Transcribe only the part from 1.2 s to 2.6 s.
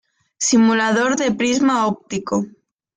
prisma óptico